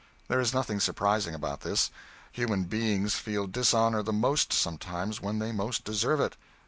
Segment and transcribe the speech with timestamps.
[0.29, 1.91] There is nothing surprising about this.
[2.31, 6.37] Human beings feel dishonor the most, sometimes, when they most deserve it.